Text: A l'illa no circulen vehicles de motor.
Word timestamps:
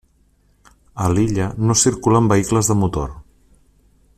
A 1.03 1.09
l'illa 1.17 1.49
no 1.67 1.77
circulen 1.83 2.31
vehicles 2.33 2.71
de 2.73 2.77
motor. 2.85 3.13